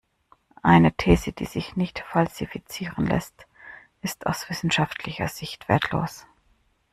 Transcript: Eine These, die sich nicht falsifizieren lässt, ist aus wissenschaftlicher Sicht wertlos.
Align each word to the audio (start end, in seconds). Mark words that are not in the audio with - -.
Eine 0.63 0.93
These, 0.93 1.31
die 1.31 1.45
sich 1.45 1.75
nicht 1.75 1.99
falsifizieren 1.99 3.05
lässt, 3.05 3.45
ist 4.01 4.25
aus 4.25 4.49
wissenschaftlicher 4.49 5.27
Sicht 5.27 5.69
wertlos. 5.69 6.25